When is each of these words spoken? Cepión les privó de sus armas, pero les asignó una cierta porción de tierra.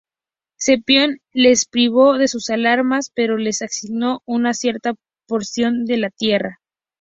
Cepión 0.57 1.19
les 1.31 1.67
privó 1.67 2.17
de 2.17 2.27
sus 2.27 2.49
armas, 2.49 3.11
pero 3.13 3.37
les 3.37 3.61
asignó 3.61 4.23
una 4.25 4.55
cierta 4.55 4.95
porción 5.27 5.85
de 5.85 6.09
tierra. 6.17 6.59